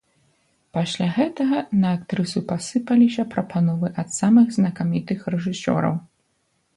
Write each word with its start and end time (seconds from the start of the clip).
Пасля 0.75 1.07
гэтага 1.17 1.57
на 1.83 1.91
актрысу 1.97 2.39
пасыпаліся 2.51 3.25
прапановы 3.33 3.87
ад 4.05 4.09
самых 4.19 4.47
знакамітых 4.57 5.19
рэжысёраў. 5.35 5.95